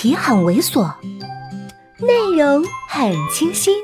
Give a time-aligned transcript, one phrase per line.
[0.00, 0.90] 题很猥琐，
[1.98, 3.76] 内容很清新，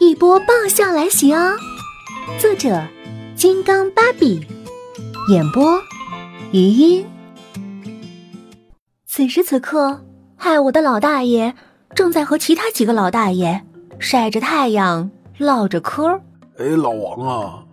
[0.00, 1.54] 一波爆笑来袭哦！
[2.40, 2.84] 作者：
[3.36, 4.44] 金刚芭比，
[5.28, 5.80] 演播：
[6.50, 7.06] 余音。
[9.06, 10.04] 此时此刻，
[10.34, 11.54] 害我的老大爷
[11.94, 13.64] 正在和其他几个老大爷
[14.00, 16.20] 晒着太阳唠着嗑。
[16.58, 17.64] 哎，老王啊，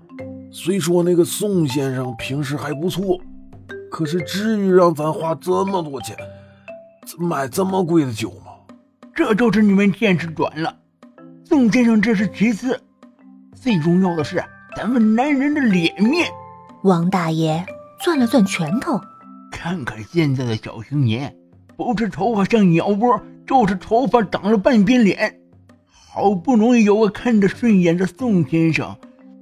[0.52, 3.20] 虽说那个宋先生平时还不错，
[3.90, 6.16] 可是至于让咱花这么多钱？
[7.18, 8.52] 买这么贵的酒吗？
[9.14, 10.78] 这就是你们见识短了。
[11.46, 12.80] 宋先生这是其次，
[13.56, 14.44] 最重要的是
[14.76, 16.30] 咱们男人的脸面。
[16.84, 17.66] 王大爷
[18.00, 19.00] 攥了攥拳头，
[19.52, 21.36] 看看现在的小青年，
[21.76, 25.40] 不是头发像鸟窝，就是头发长了半边脸。
[25.90, 28.96] 好不容易有个看着顺眼的宋先生，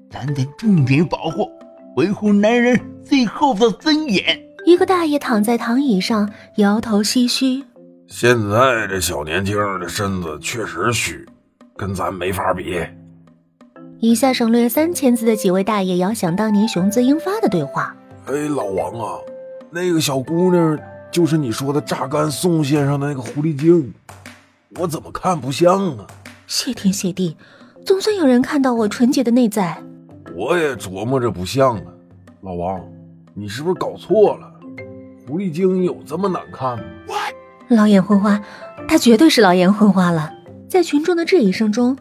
[0.09, 1.49] 咱得重点保护，
[1.97, 4.44] 维护男人最后的尊严。
[4.65, 7.63] 一个大爷躺在躺椅上，摇头唏嘘
[8.09, 11.23] ：“现在这小年轻的身子确实虚，
[11.77, 12.83] 跟咱没法比。”
[14.01, 17.95] 以下省略三千字的几位大爷遥想当年雄姿英发的对话。
[18.25, 19.19] 哎，老王啊，
[19.69, 20.77] 那个小姑娘
[21.11, 23.93] 就是你说的榨干宋先生的那个狐狸精，
[24.79, 26.07] 我怎么看不像啊？
[26.47, 27.37] 谢天谢地，
[27.85, 29.77] 总算有人看到我纯洁的内在。
[30.35, 31.83] 我也琢磨着不像啊，
[32.41, 32.81] 老王，
[33.35, 34.53] 你是不是搞错了？
[35.27, 37.15] 狐狸精有这么难看吗？
[37.69, 38.39] 老眼昏花，
[38.87, 40.31] 他绝对是老眼昏花了。
[40.69, 41.97] 在群众的质疑声中，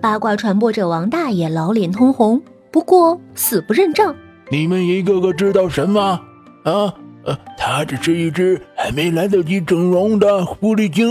[0.00, 4.14] 八卦传播者王大爷老脸通红，不过死不认账。
[4.50, 6.20] 你们一个个知道什么？
[6.64, 11.08] 啊，呃，他只是一只还没来得及整容的狐狸精。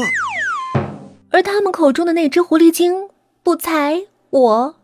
[1.29, 3.07] 而他们口中的那只狐狸精，
[3.41, 4.75] 不才我，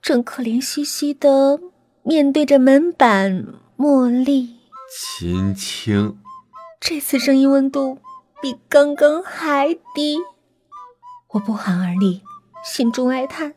[0.00, 1.58] 正可怜兮兮的
[2.04, 3.44] 面对着门板
[3.76, 4.61] 茉莉。
[4.94, 6.18] 秦青，
[6.78, 7.96] 这次声音温度
[8.42, 10.18] 比刚刚还低，
[11.28, 12.20] 我不寒而栗，
[12.62, 13.54] 心中哀叹：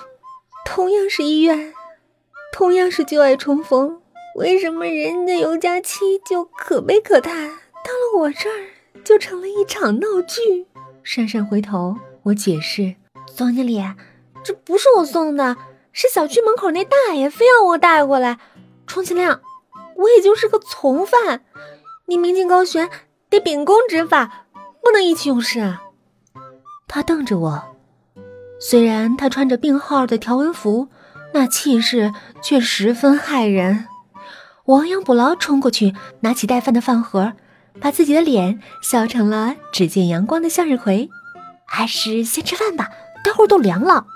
[0.66, 1.72] 同样是医院，
[2.52, 4.02] 同样是旧爱重逢，
[4.34, 7.48] 为什么人家尤佳期就可悲可叹，
[7.82, 8.68] 到了我这儿
[9.02, 10.66] 就成了一场闹剧？
[11.02, 12.96] 讪讪回头，我解释：
[13.34, 13.82] 总经理，
[14.44, 15.56] 这不是我送的，
[15.92, 18.38] 是小区门口那大爷非要我带过来，
[18.86, 19.40] 充其量。
[19.96, 21.44] 我也就是个从犯，
[22.06, 22.90] 你明镜高悬，
[23.30, 24.46] 得秉公执法，
[24.82, 25.82] 不能意气用事啊。
[26.88, 27.62] 他瞪着我，
[28.60, 30.88] 虽然他穿着病号的条纹服，
[31.32, 33.86] 那气势却十分骇人。
[34.66, 37.32] 亡羊补牢，冲过去拿起带饭的饭盒，
[37.80, 41.10] 把自己的脸削成了只见阳光的向日葵。
[41.66, 42.90] 还是先吃饭吧，
[43.24, 44.06] 待会儿都凉了。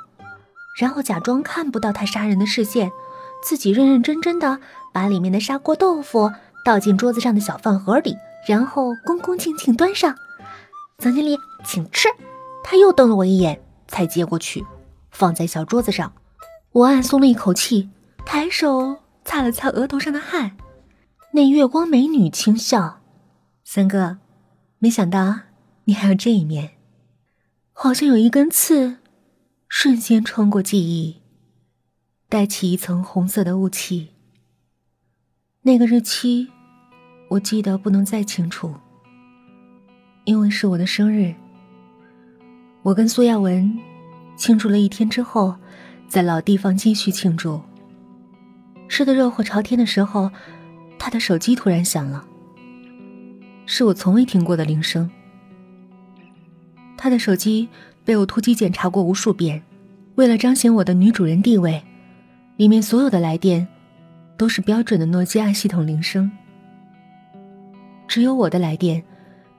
[0.78, 2.93] 然后假装看不到他杀人的视线。
[3.47, 4.59] 自己认认真真的
[4.93, 6.33] 把里面的砂锅豆腐
[6.65, 8.17] 倒进桌子上的小饭盒里，
[8.49, 10.17] 然后恭恭敬敬端上。
[10.99, 12.09] 总经理，请吃。
[12.65, 14.67] 他又瞪了我一眼，才接过去，
[15.12, 16.12] 放在小桌子上。
[16.73, 17.89] 我暗松了一口气，
[18.25, 20.56] 抬手擦了擦额头上的汗。
[21.31, 22.99] 那月光美女轻笑
[23.62, 24.19] ：“三哥，
[24.81, 25.37] 没想到
[25.85, 26.71] 你还有这一面。”
[27.73, 28.97] 好像有一根刺，
[29.69, 31.23] 瞬间穿过记忆。
[32.37, 34.09] 带起一层红色的雾气。
[35.63, 36.49] 那个日期，
[37.31, 38.75] 我记得不能再清楚，
[40.27, 41.35] 因为是我的生日。
[42.83, 43.79] 我跟苏亚文
[44.37, 45.57] 庆祝了一天之后，
[46.09, 47.59] 在老地方继续庆祝。
[48.87, 50.31] 吃的热火朝天的时候，
[50.99, 52.23] 他的手机突然响了，
[53.65, 55.11] 是我从未听过的铃声。
[56.99, 57.67] 他的手机
[58.05, 59.63] 被我突击检查过无数遍，
[60.17, 61.83] 为了彰显我的女主人地位。
[62.56, 63.67] 里面所有的来电，
[64.37, 66.31] 都是标准的诺基亚系统铃声。
[68.09, 69.03] 只有我的来电，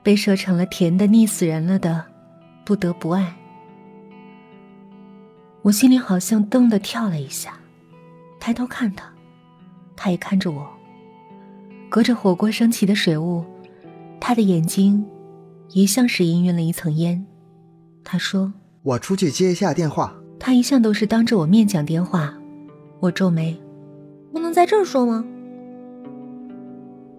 [0.02, 2.04] 被设成了甜的腻死人了的，
[2.64, 3.36] 不得不爱。
[5.62, 7.58] 我心里好像噔的跳了一下，
[8.40, 9.08] 抬头看他，
[9.94, 10.68] 他也看着我。
[11.88, 13.44] 隔着火锅升起的水雾，
[14.20, 15.04] 他的眼睛，
[15.70, 17.24] 也像是氤氲了一层烟。
[18.02, 18.52] 他说
[18.82, 22.37] ：“我出去接一下电话。”他一向都是当着我面讲电话。
[23.00, 23.56] 我皱眉，
[24.32, 25.24] 不能在这儿说吗？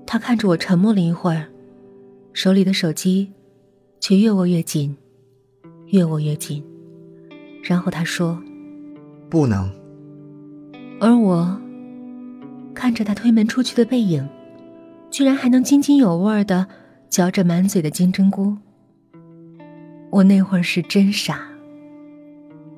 [0.05, 1.47] 他看着我，沉默了一会儿，
[2.33, 3.31] 手里的手机
[3.99, 4.97] 却越握越紧，
[5.87, 6.63] 越握越紧。
[7.63, 8.41] 然后他说
[9.29, 9.69] ：“不能。”
[10.99, 11.59] 而我
[12.73, 14.27] 看着他推门出去的背影，
[15.09, 16.67] 居然还能津津有味的
[17.07, 18.57] 嚼着满嘴的金针菇。
[20.09, 21.47] 我那会儿是真傻，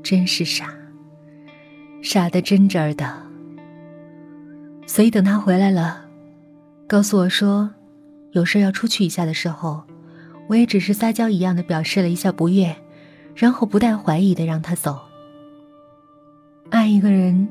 [0.03, 0.75] 真是傻。
[2.01, 3.21] 傻的真真儿的，
[4.87, 6.05] 所以等他回来了，
[6.87, 7.69] 告诉我说
[8.31, 9.83] 有事要出去一下的时候，
[10.49, 12.75] 我也只是撒娇一样的表示了一下不悦，
[13.35, 14.99] 然后不带怀疑的让他走。
[16.69, 17.47] 爱一个人，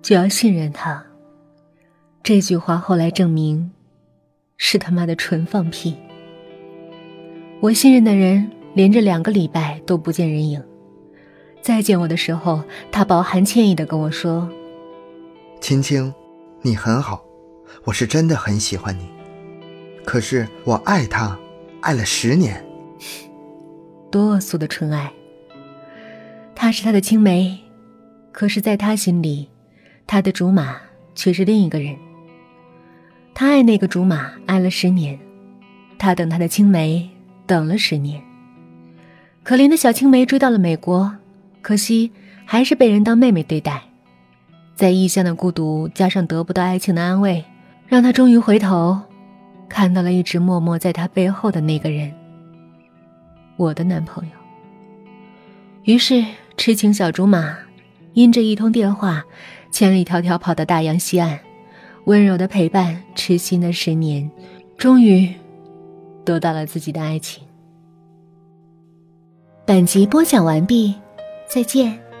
[0.00, 1.04] 就要信任他。
[2.22, 3.72] 这句话后来证明，
[4.56, 5.96] 是他妈的纯放屁。
[7.60, 10.62] 我信任的人，连着两个礼拜都不见人影。
[11.62, 14.50] 再见我的时候，他饱含歉意的跟我说
[15.62, 16.12] ：“青青，
[16.60, 17.24] 你很好，
[17.84, 19.08] 我是真的很喜欢你。
[20.04, 21.38] 可是我爱他，
[21.80, 22.62] 爱了十年。
[24.10, 25.12] 多恶俗的纯爱！
[26.52, 27.56] 他是他的青梅，
[28.32, 29.48] 可是，在他心里，
[30.04, 30.76] 他的竹马
[31.14, 31.96] 却是另一个人。
[33.34, 35.16] 他爱那个竹马，爱了十年；
[35.96, 37.08] 他等他的青梅，
[37.46, 38.20] 等了十年。
[39.44, 41.14] 可怜的小青梅追到了美国。”
[41.62, 42.10] 可惜，
[42.44, 43.80] 还是被人当妹妹对待，
[44.74, 47.44] 在异乡的孤独加上得不到爱情的安慰，
[47.86, 49.00] 让他终于回头，
[49.68, 52.12] 看到了一直默默在他背后的那个人——
[53.56, 54.32] 我的男朋友。
[55.84, 56.24] 于是，
[56.56, 57.56] 痴情小竹马，
[58.12, 59.24] 因这一通电话，
[59.70, 61.38] 千里迢迢跑到大洋西岸，
[62.04, 64.28] 温柔的陪伴痴心的十年，
[64.76, 65.32] 终于
[66.24, 67.44] 得到了自己的爱情。
[69.64, 71.01] 本集播讲完毕。
[71.52, 72.11] 再见。